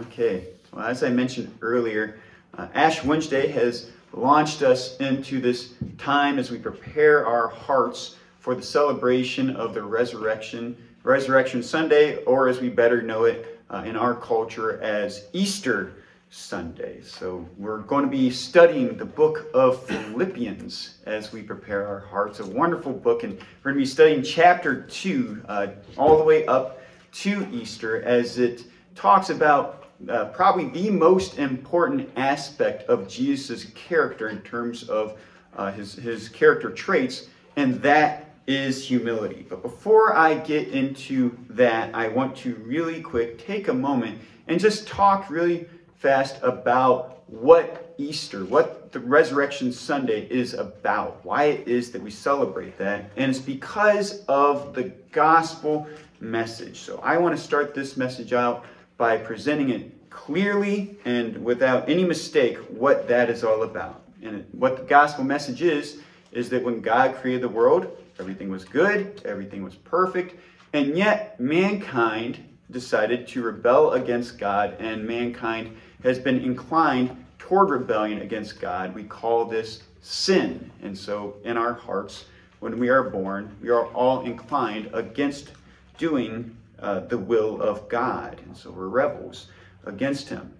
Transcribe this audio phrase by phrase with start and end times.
[0.00, 2.18] Okay, well, as I mentioned earlier,
[2.56, 8.54] uh, Ash Wednesday has launched us into this time as we prepare our hearts for
[8.54, 13.96] the celebration of the resurrection, Resurrection Sunday, or as we better know it uh, in
[13.96, 15.92] our culture as Easter
[16.30, 17.02] Sunday.
[17.02, 22.40] So we're going to be studying the book of Philippians as we prepare our hearts.
[22.40, 25.66] A wonderful book, and we're going to be studying chapter 2 uh,
[25.98, 26.80] all the way up
[27.12, 28.64] to Easter as it
[28.94, 35.18] talks about uh, probably the most important aspect of Jesus' character in terms of
[35.56, 39.46] uh, his, his character traits, and that is humility.
[39.48, 44.18] But before I get into that, I want to really quick take a moment
[44.48, 51.44] and just talk really fast about what Easter, what the Resurrection Sunday is about, why
[51.44, 53.10] it is that we celebrate that.
[53.16, 55.86] And it's because of the gospel
[56.20, 56.80] message.
[56.80, 58.64] So I want to start this message out
[58.96, 64.02] by presenting it clearly and without any mistake what that is all about.
[64.22, 65.98] And what the gospel message is,
[66.30, 70.38] is that when God created the world, everything was good, everything was perfect,
[70.72, 72.38] and yet mankind
[72.70, 78.94] decided to rebel against God, and mankind has been inclined toward rebellion against God.
[78.94, 80.70] We call this sin.
[80.82, 82.26] And so in our hearts,
[82.60, 85.50] when we are born, we are all inclined against
[85.98, 88.40] doing uh, the will of God.
[88.46, 89.48] And so we're rebels
[89.84, 90.52] against him.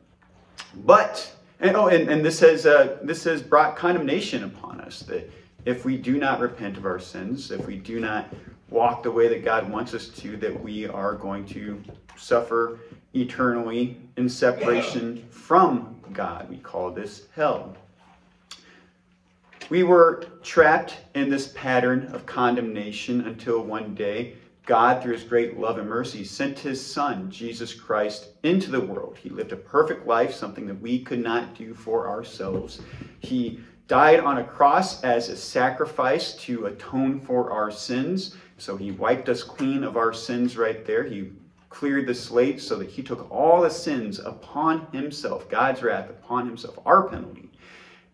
[0.85, 5.31] But, and, oh, and, and this, has, uh, this has brought condemnation upon us that
[5.65, 8.29] if we do not repent of our sins, if we do not
[8.71, 11.83] walk the way that God wants us to, that we are going to
[12.17, 12.81] suffer
[13.15, 16.49] eternally in separation from God.
[16.49, 17.77] We call this hell.
[19.69, 24.35] We were trapped in this pattern of condemnation until one day
[24.65, 29.19] God, through his great love and mercy, sent his Son, Jesus Christ, into the world.
[29.21, 32.81] He lived a perfect life, something that we could not do for ourselves.
[33.21, 38.37] He died on a cross as a sacrifice to atone for our sins.
[38.57, 41.03] So he wiped us clean of our sins right there.
[41.03, 41.33] He
[41.69, 46.47] cleared the slate so that he took all the sins upon himself, God's wrath upon
[46.47, 47.51] himself, our penalty.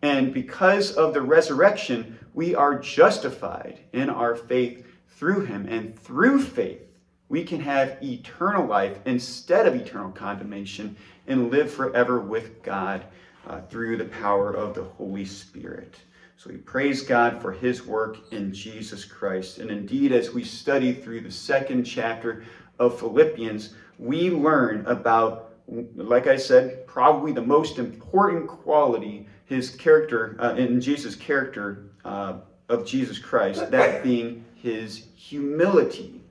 [0.01, 4.85] And because of the resurrection, we are justified in our faith
[5.19, 5.67] through him.
[5.67, 6.81] And through faith,
[7.27, 10.95] we can have eternal life instead of eternal condemnation
[11.27, 13.03] and live forever with God
[13.45, 15.95] uh, through the power of the Holy Spirit.
[16.37, 19.57] So we praise God for his work in Jesus Christ.
[19.57, 22.45] And indeed, as we study through the second chapter
[22.79, 30.37] of Philippians, we learn about, like I said, probably the most important quality his character,
[30.39, 32.37] uh, in Jesus' character uh,
[32.69, 36.21] of Jesus Christ, that being his humility.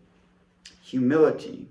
[0.83, 1.67] Humility.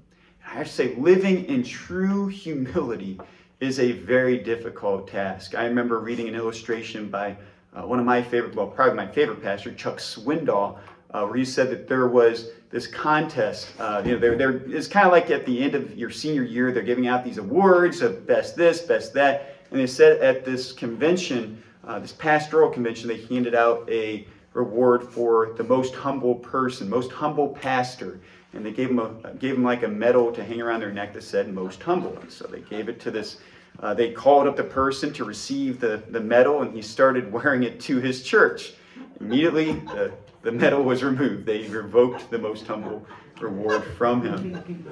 [0.45, 3.19] I have to say, living in true humility
[3.59, 5.55] is a very difficult task.
[5.55, 7.35] I remember reading an illustration by
[7.73, 10.77] uh, one of my favorite, well, probably my favorite pastor, Chuck Swindoll,
[11.11, 13.69] uh, where he said that there was this contest.
[13.79, 16.43] Uh, you know, there, there, it's kind of like at the end of your senior
[16.43, 19.55] year, they're giving out these awards of best this, best that.
[19.71, 25.03] And they said at this convention, uh, this pastoral convention, they handed out a reward
[25.03, 28.19] for the most humble person, most humble pastor.
[28.53, 31.13] And they gave him, a, gave him like a medal to hang around their neck
[31.13, 32.17] that said most humble.
[32.17, 33.37] And so they gave it to this,
[33.81, 37.63] uh, they called up the person to receive the, the medal, and he started wearing
[37.63, 38.73] it to his church.
[39.21, 41.45] Immediately, the, the medal was removed.
[41.45, 43.05] They revoked the most humble
[43.39, 44.83] reward from him.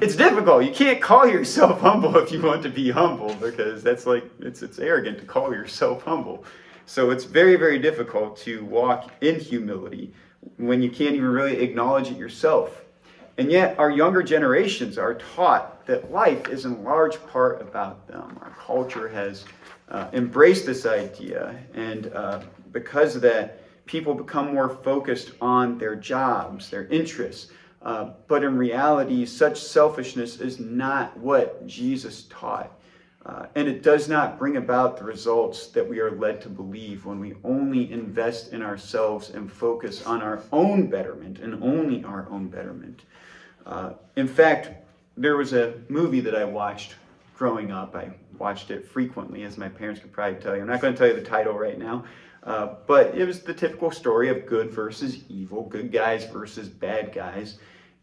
[0.00, 0.64] It's difficult.
[0.64, 4.62] You can't call yourself humble if you want to be humble because that's like, it's,
[4.62, 6.44] it's arrogant to call yourself humble.
[6.86, 10.12] So it's very, very difficult to walk in humility
[10.56, 12.82] when you can't even really acknowledge it yourself.
[13.38, 18.38] And yet, our younger generations are taught that life is in large part about them.
[18.42, 19.44] Our culture has
[19.88, 25.96] uh, embraced this idea, and uh, because of that, people become more focused on their
[25.96, 27.50] jobs, their interests.
[27.80, 32.70] Uh, but in reality, such selfishness is not what Jesus taught.
[33.24, 37.04] Uh, and it does not bring about the results that we are led to believe
[37.04, 42.26] when we only invest in ourselves and focus on our own betterment and only our
[42.30, 43.02] own betterment.
[43.64, 44.70] Uh, in fact,
[45.16, 46.96] there was a movie that I watched
[47.36, 47.94] growing up.
[47.94, 50.62] I watched it frequently, as my parents could probably tell you.
[50.62, 52.04] I'm not going to tell you the title right now,
[52.42, 57.12] uh, but it was the typical story of good versus evil, good guys versus bad
[57.12, 57.58] guys.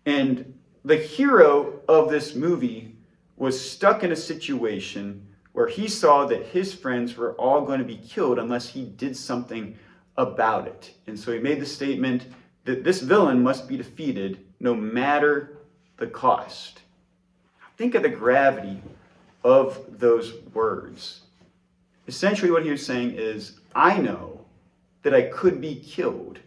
[0.06, 2.95] And the hero of this movie
[3.39, 7.86] was stuck in a situation where he saw that his friends were all going to
[7.86, 9.75] be killed unless he did something
[10.18, 10.94] about it.
[11.07, 12.27] And so he made the statement
[12.65, 15.57] that this villain must be defeated no matter
[15.97, 16.81] the cost.
[17.77, 18.81] Think of the gravity
[19.44, 21.21] of those words.
[22.07, 24.45] Essentially, what he was saying is, I know
[25.03, 26.39] that I could be killed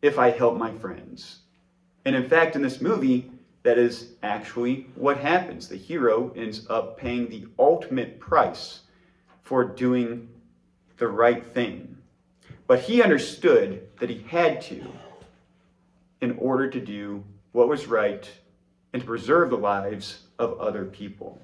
[0.00, 1.40] if I help my friends.
[2.04, 3.30] And in fact, in this movie,
[3.62, 5.68] that is actually what happens.
[5.68, 8.80] The hero ends up paying the ultimate price
[9.42, 10.28] for doing
[10.98, 11.96] the right thing.
[12.66, 14.84] But he understood that he had to
[16.20, 17.22] in order to do
[17.52, 18.28] what was right
[18.92, 21.40] and to preserve the lives of other people.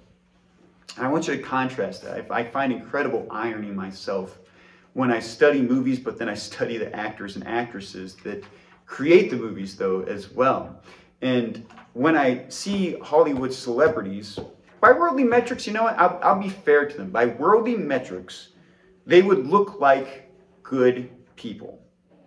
[0.96, 2.30] And I want you to contrast that.
[2.30, 4.38] I find incredible irony myself
[4.94, 8.42] when I study movies, but then I study the actors and actresses that
[8.86, 10.80] create the movies, though, as well.
[11.20, 11.66] And
[11.98, 14.38] when I see Hollywood celebrities,
[14.80, 15.98] by worldly metrics, you know what?
[15.98, 17.10] I'll, I'll be fair to them.
[17.10, 18.50] By worldly metrics,
[19.04, 20.30] they would look like
[20.62, 21.80] good people.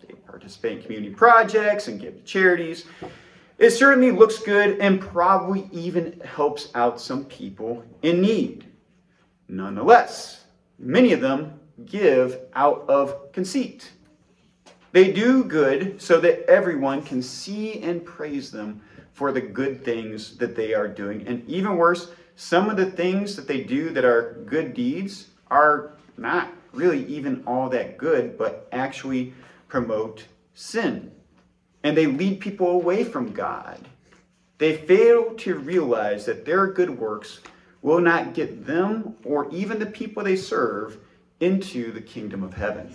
[0.06, 2.84] They participate in community projects and give to charities.
[3.60, 8.66] It certainly looks good and probably even helps out some people in need.
[9.48, 10.44] Nonetheless,
[10.80, 13.90] many of them give out of conceit.
[14.92, 18.82] They do good so that everyone can see and praise them
[19.14, 21.28] for the good things that they are doing.
[21.28, 25.94] And even worse, some of the things that they do that are good deeds are
[26.18, 29.34] not really even all that good, but actually
[29.68, 31.12] promote sin
[31.84, 33.88] and they lead people away from God.
[34.58, 37.40] They fail to realize that their good works
[37.82, 40.98] will not get them or even the people they serve
[41.40, 42.94] into the kingdom of heaven.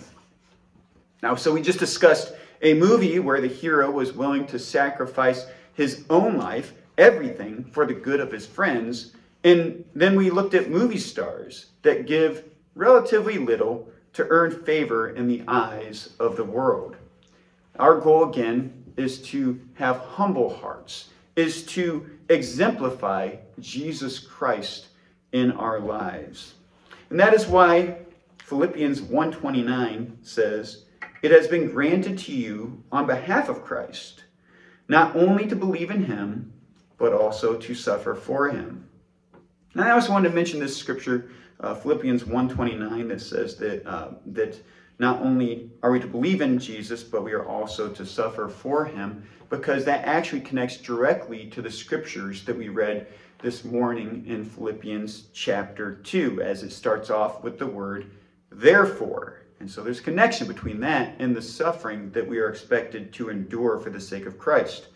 [1.21, 5.45] Now, so we just discussed a movie where the hero was willing to sacrifice
[5.77, 9.13] his own life, everything, for the good of his friends.
[9.43, 12.43] And then we looked at movie stars that give
[12.73, 16.95] relatively little to earn favor in the eyes of the world.
[17.77, 24.87] Our goal, again, is to have humble hearts, is to exemplify Jesus Christ
[25.31, 26.55] in our lives.
[27.11, 27.99] And that is why
[28.39, 30.85] Philippians 1:29 says,
[31.21, 34.23] "It has been granted to you on behalf of Christ,
[34.87, 36.53] not only to believe in him,
[36.97, 38.87] but also to suffer for him."
[39.73, 41.29] And I also wanted to mention this scripture,
[41.59, 44.59] uh, Philippians 1:29, that says that uh, that
[44.99, 48.85] not only are we to believe in Jesus, but we are also to suffer for
[48.85, 53.07] him because that actually connects directly to the scriptures that we read
[53.39, 58.09] this morning in Philippians chapter 2, as it starts off with the word
[58.51, 59.41] therefore.
[59.59, 63.79] And so there's connection between that and the suffering that we are expected to endure
[63.79, 64.87] for the sake of Christ.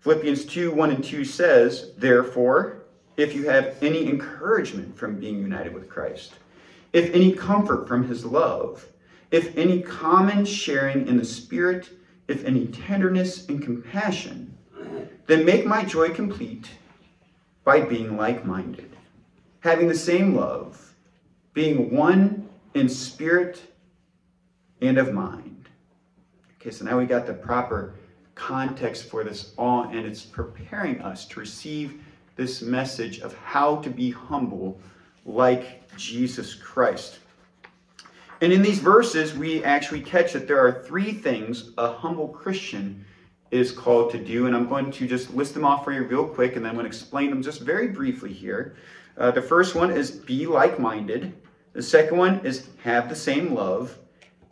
[0.00, 2.84] Philippians 2 1 and 2 says, Therefore,
[3.16, 6.34] if you have any encouragement from being united with Christ,
[6.92, 8.86] if any comfort from his love,
[9.30, 11.90] if any common sharing in the Spirit,
[12.28, 14.56] if any tenderness and compassion,
[15.26, 16.70] then make my joy complete
[17.64, 18.96] by being like minded,
[19.60, 20.94] having the same love,
[21.52, 23.67] being one in spirit
[24.80, 25.68] and of mind.
[26.60, 27.94] Okay, so now we got the proper
[28.34, 32.00] context for this all, and it's preparing us to receive
[32.36, 34.80] this message of how to be humble
[35.26, 37.18] like Jesus Christ.
[38.40, 43.04] And in these verses, we actually catch that there are three things a humble Christian
[43.50, 44.46] is called to do.
[44.46, 46.76] And I'm going to just list them off for you real quick, and then I'm
[46.76, 48.76] going to explain them just very briefly here.
[49.16, 51.34] Uh, the first one is be like minded,
[51.72, 53.98] the second one is have the same love.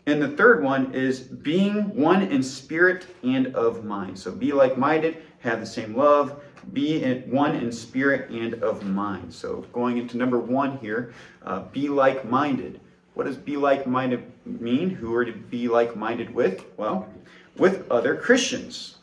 [0.06, 4.16] And the third one is being one in spirit and of mind.
[4.16, 6.40] So be like minded, have the same love,
[6.72, 9.34] be one in spirit and of mind.
[9.34, 12.80] So going into number one here, uh, be like minded.
[13.14, 14.90] What does be like minded mean?
[14.90, 16.64] Who are to be like minded with?
[16.76, 17.08] Well,
[17.56, 18.98] with other Christians.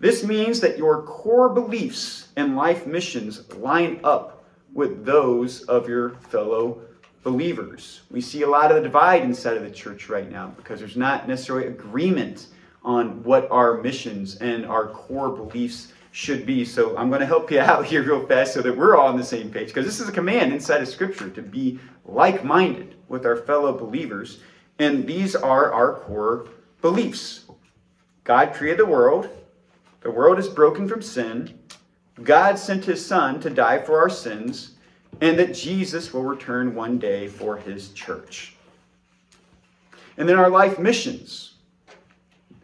[0.00, 6.10] This means that your core beliefs and life missions line up with those of your
[6.10, 6.82] fellow
[7.24, 8.02] believers.
[8.10, 10.96] We see a lot of the divide inside of the church right now because there's
[10.96, 12.48] not necessarily agreement
[12.84, 16.64] on what our missions and our core beliefs should be.
[16.64, 19.16] So I'm going to help you out here real fast so that we're all on
[19.16, 22.94] the same page because this is a command inside of Scripture to be like minded
[23.08, 24.40] with our fellow believers.
[24.78, 26.46] And these are our core
[26.80, 27.44] beliefs
[28.24, 29.28] God created the world,
[30.00, 31.58] the world is broken from sin,
[32.22, 34.73] God sent his Son to die for our sins,
[35.20, 38.56] and that Jesus will return one day for his church.
[40.16, 41.54] And then our life missions.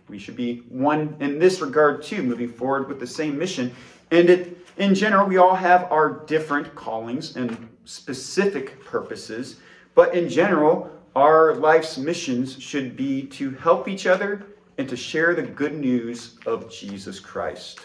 [0.08, 3.74] We should be one in this regard too, moving forward with the same mission.
[4.10, 9.56] And it, in general, we all have our different callings and specific purposes
[9.94, 14.46] but in general, our life's missions should be to help each other
[14.78, 17.80] and to share the good news of Jesus Christ.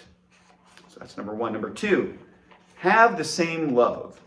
[0.88, 1.54] So that's number one.
[1.54, 2.18] Number two,
[2.78, 4.22] have the same love.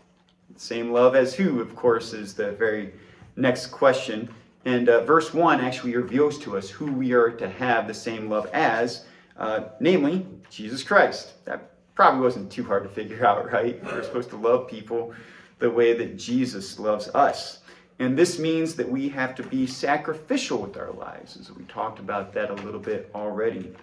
[0.55, 2.93] Same love as who, of course, is the very
[3.35, 4.29] next question.
[4.65, 8.29] And uh, verse 1 actually reveals to us who we are to have the same
[8.29, 9.05] love as,
[9.37, 11.45] uh, namely, Jesus Christ.
[11.45, 13.83] That probably wasn't too hard to figure out, right?
[13.83, 15.13] We're supposed to love people
[15.59, 17.59] the way that Jesus loves us.
[17.99, 21.99] And this means that we have to be sacrificial with our lives, as we talked
[21.99, 23.73] about that a little bit already.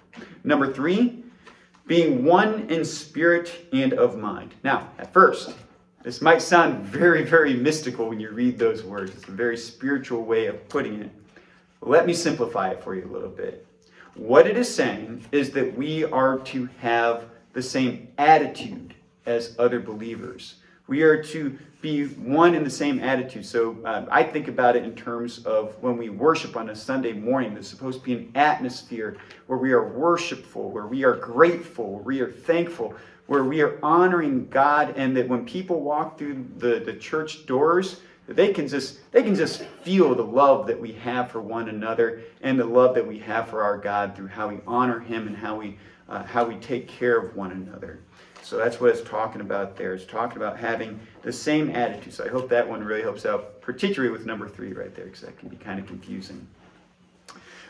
[0.43, 1.23] Number three,
[1.87, 4.55] being one in spirit and of mind.
[4.65, 5.55] Now, at first,
[6.07, 9.11] this might sound very, very mystical when you read those words.
[9.13, 11.11] It's a very spiritual way of putting it.
[11.81, 13.67] Let me simplify it for you a little bit.
[14.15, 18.95] What it is saying is that we are to have the same attitude
[19.27, 20.55] as other believers.
[20.87, 23.45] We are to be one in the same attitude.
[23.45, 27.15] So uh, I think about it in terms of when we worship on a Sunday
[27.15, 29.17] morning, there's supposed to be an atmosphere
[29.49, 32.95] where we are worshipful, where we are grateful, where we are thankful,
[33.27, 38.01] where we are honoring God, and that when people walk through the, the church doors,
[38.29, 42.23] they can just they can just feel the love that we have for one another
[42.43, 45.37] and the love that we have for our God through how we honor Him and
[45.37, 45.79] how we
[46.09, 48.01] uh, how we take care of one another.
[48.43, 49.93] So that's what it's talking about there.
[49.93, 52.13] It's talking about having the same attitude.
[52.15, 55.23] So I hope that one really helps out, particularly with number three right there, because
[55.23, 56.47] that can be kind of confusing.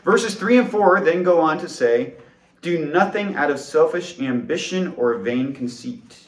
[0.03, 2.13] Verses three and four then go on to say,
[2.61, 6.27] Do nothing out of selfish ambition or vain conceit.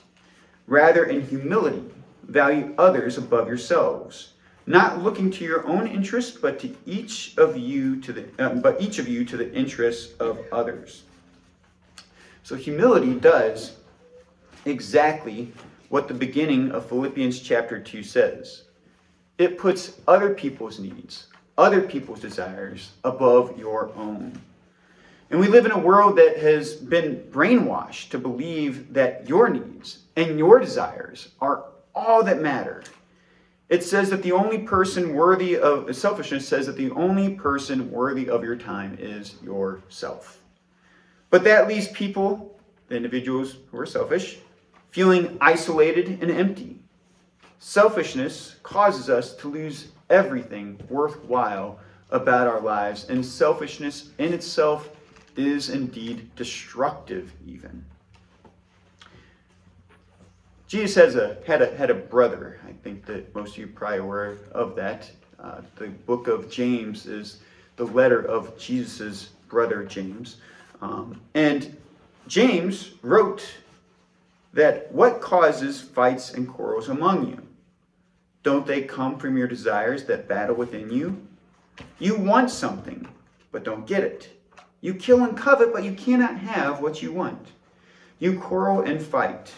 [0.68, 1.84] Rather, in humility,
[2.24, 4.34] value others above yourselves,
[4.68, 8.80] not looking to your own interest, but to each of you to the uh, but
[8.80, 11.04] each of you to the interests of others.
[12.44, 13.78] So humility does
[14.66, 15.52] exactly
[15.90, 18.64] what the beginning of Philippians chapter 2 says.
[19.38, 24.40] It puts other people's needs, other people's desires above your own.
[25.30, 30.00] And we live in a world that has been brainwashed to believe that your needs
[30.16, 32.84] and your desires are all that matter.
[33.70, 38.28] It says that the only person worthy of selfishness says that the only person worthy
[38.28, 40.40] of your time is yourself.
[41.30, 44.40] But that leaves people, the individuals who are selfish,
[44.90, 46.80] feeling isolated and empty.
[47.60, 54.90] Selfishness causes us to lose everything worthwhile about our lives, and selfishness in itself
[55.39, 57.86] is indeed destructive, even.
[60.67, 62.60] Jesus has a, had, a, had a brother.
[62.67, 65.10] I think that most of you probably aware of that.
[65.39, 67.39] Uh, the book of James is
[67.75, 70.38] the letter of Jesus' brother James.
[70.81, 71.75] Um, and
[72.27, 73.48] James wrote
[74.53, 77.41] that what causes fights and quarrels among you?
[78.43, 81.25] Don't they come from your desires that battle within you?
[81.98, 83.08] You want something,
[83.51, 84.38] but don't get it.
[84.82, 87.48] You kill and covet, but you cannot have what you want.
[88.20, 89.54] You quarrel and fight.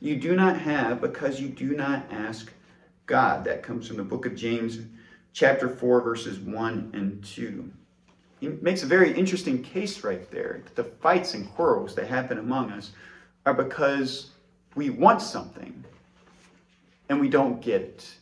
[0.00, 2.52] You do not have because you do not ask
[3.06, 3.44] God.
[3.44, 4.80] That comes from the book of James,
[5.32, 7.70] chapter 4, verses 1 and 2.
[8.40, 10.62] He makes a very interesting case right there.
[10.64, 12.90] That The fights and quarrels that happen among us
[13.46, 14.30] are because
[14.74, 15.84] we want something
[17.08, 18.14] and we don't get it.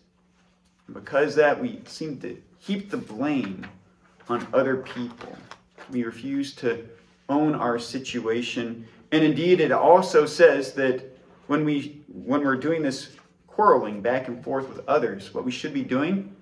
[0.86, 3.66] And because that, we seem to heap the blame
[4.28, 5.36] on other people.
[5.90, 6.86] We refuse to
[7.28, 8.86] own our situation.
[9.10, 14.42] And indeed, it also says that when, we, when we're doing this quarreling back and
[14.42, 16.34] forth with others, what we should be doing,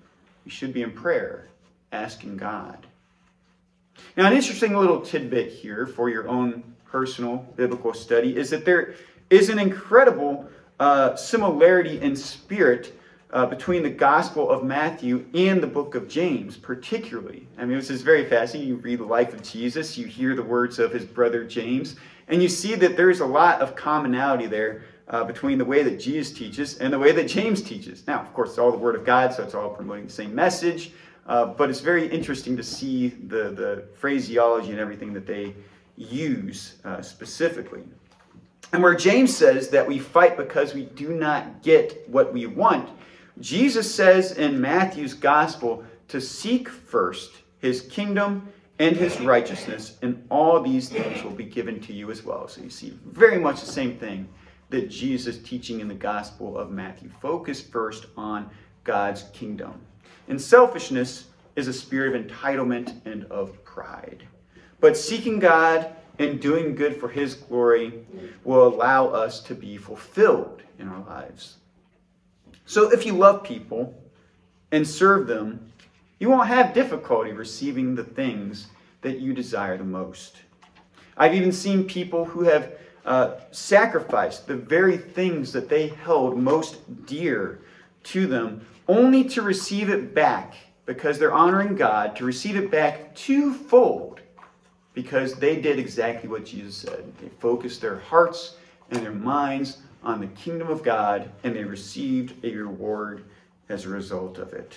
[0.45, 1.47] we should be in prayer,
[1.91, 2.87] asking God.
[4.15, 8.95] Now, an interesting little tidbit here for your own personal biblical study is that there
[9.29, 12.97] is an incredible uh, similarity in spirit
[13.33, 17.47] uh, between the Gospel of Matthew and the book of James, particularly.
[17.57, 18.69] I mean, this is very fascinating.
[18.69, 21.95] You read the life of Jesus, you hear the words of his brother James,
[22.27, 25.99] and you see that there's a lot of commonality there uh, between the way that
[25.99, 28.05] Jesus teaches and the way that James teaches.
[28.07, 30.33] Now, of course, it's all the Word of God, so it's all promoting the same
[30.35, 30.91] message,
[31.27, 35.53] uh, but it's very interesting to see the, the phraseology and everything that they
[35.95, 37.83] use uh, specifically.
[38.73, 42.89] And where James says that we fight because we do not get what we want,
[43.41, 48.47] Jesus says in Matthew's gospel to seek first his kingdom
[48.79, 52.47] and his righteousness, and all these things will be given to you as well.
[52.47, 54.27] So you see very much the same thing
[54.69, 57.09] that Jesus teaching in the gospel of Matthew.
[57.21, 58.49] Focus first on
[58.83, 59.73] God's kingdom.
[60.27, 64.23] And selfishness is a spirit of entitlement and of pride.
[64.79, 68.05] But seeking God and doing good for His glory
[68.43, 71.57] will allow us to be fulfilled in our lives.
[72.65, 73.93] So if you love people
[74.71, 75.71] and serve them,
[76.19, 78.67] you won't have difficulty receiving the things
[79.01, 80.37] that you desire the most.
[81.17, 82.73] I've even seen people who have
[83.05, 87.61] uh, sacrificed the very things that they held most dear
[88.03, 93.15] to them only to receive it back because they're honoring God, to receive it back
[93.15, 94.21] twofold
[94.93, 97.11] because they did exactly what Jesus said.
[97.19, 98.55] They focused their hearts
[98.89, 103.23] and their minds on the kingdom of God and they received a reward
[103.69, 104.75] as a result of it.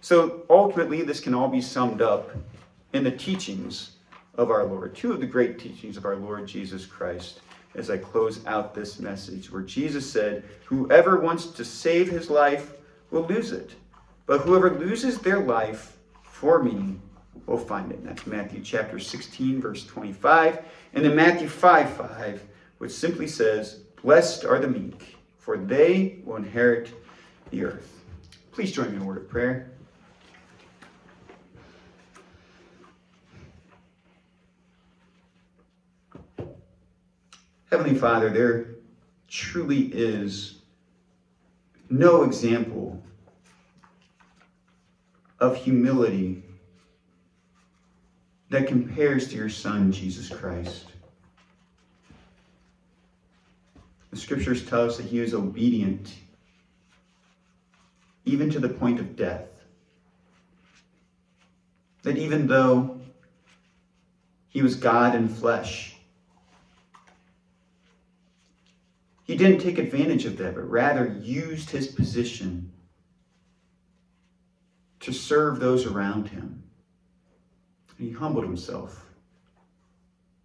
[0.00, 2.30] So ultimately, this can all be summed up
[2.92, 3.92] in the teachings
[4.34, 7.40] of our Lord, two of the great teachings of our Lord Jesus Christ
[7.74, 12.72] as I close out this message, where Jesus said, Whoever wants to save his life
[13.10, 13.72] will lose it,
[14.26, 16.96] but whoever loses their life for me
[17.46, 17.98] will find it.
[17.98, 20.64] And that's Matthew chapter 16, verse 25.
[20.94, 22.42] And then Matthew 5 5,
[22.78, 26.92] which simply says, Blessed are the meek, for they will inherit
[27.50, 28.04] the earth.
[28.52, 29.72] Please join me in a word of prayer.
[37.68, 38.76] Heavenly Father, there
[39.26, 40.60] truly is
[41.90, 43.02] no example
[45.40, 46.44] of humility
[48.50, 50.92] that compares to your Son, Jesus Christ.
[54.10, 56.20] The scriptures tell us that he was obedient
[58.24, 59.64] even to the point of death.
[62.02, 62.88] That even though
[64.48, 65.96] he was God in flesh,
[69.26, 72.68] He didn't take advantage of that, but rather used his position
[75.00, 76.60] to serve those around him.
[77.98, 79.10] He humbled himself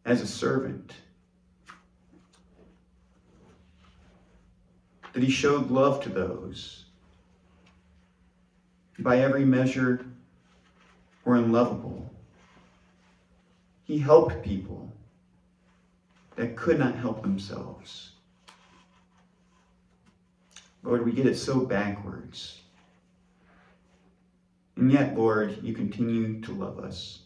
[0.05, 1.01] as a servant.
[5.13, 6.85] That he showed love to those
[8.99, 10.05] by every measure
[11.25, 12.13] were unlovable.
[13.83, 14.91] He helped people
[16.35, 18.11] that could not help themselves.
[20.83, 22.61] Lord, we get it so backwards.
[24.75, 27.19] And yet, Lord, you continue to love us.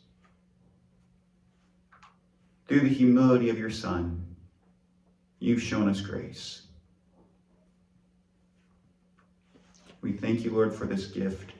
[2.67, 4.35] Through the humility of your Son,
[5.39, 6.64] you've shown us grace.
[10.05, 11.55] We thank you, Lord, for this gift.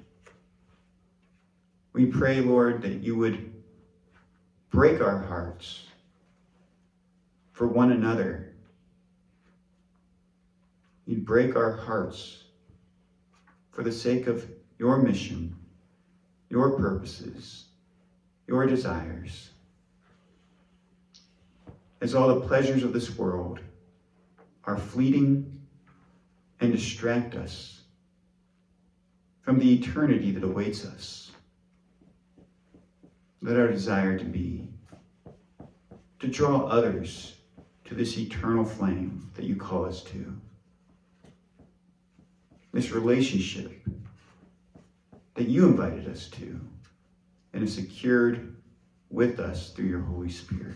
[1.93, 3.41] We pray, Lord, that you would
[4.69, 5.87] break our hearts
[7.53, 8.55] for one another
[11.07, 12.45] You'd break our hearts
[13.71, 14.47] for the sake of
[14.79, 15.55] your mission,
[16.51, 17.65] your purposes,
[18.47, 19.51] your desires.
[22.01, 23.61] As all the pleasures of this world
[24.65, 25.57] are fleeting
[26.59, 27.84] and distract us
[29.45, 31.31] from the eternity that awaits us.
[33.43, 34.67] Let our desire to be
[36.19, 37.35] to draw others
[37.85, 40.35] to this eternal flame that you call us to
[42.73, 43.85] this relationship
[45.35, 46.59] that you invited us to
[47.53, 48.55] and is secured
[49.11, 50.75] with us through your Holy Spirit.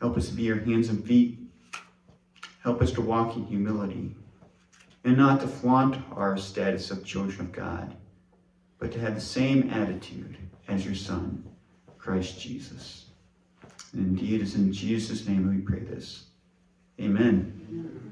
[0.00, 1.38] Help us to be your hands and feet.
[2.64, 4.16] Help us to walk in humility
[5.04, 7.96] and not to flaunt our status of children of God,
[8.78, 10.36] but to have the same attitude
[10.68, 11.44] as your Son,
[11.98, 13.06] Christ Jesus.
[13.92, 16.24] And indeed, it's in Jesus' name we pray this.
[17.00, 18.09] Amen.